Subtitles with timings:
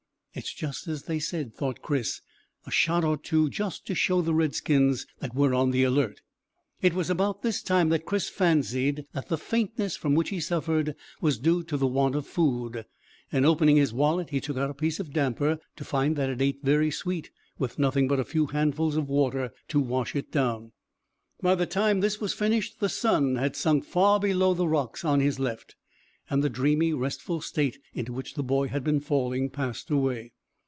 [0.33, 2.21] "It's just as they said," thought Chris
[2.65, 6.21] "a shot or two, just to show the redskins that we're on the alert."
[6.81, 10.95] It was about this time that Chris fancied that the faintness from which he suffered
[11.19, 12.85] was due to the want of food,
[13.29, 16.41] and opening his wallet he took out a piece of damper, to find that it
[16.41, 17.29] ate very sweet
[17.59, 20.71] with nothing but a few handfuls of water to wash it down.
[21.41, 25.19] By the time this was finished the sun had sunk far below the rocks on
[25.19, 25.75] his left,
[26.29, 30.31] and the dreamy, restful state into which the boy had been falling passed away.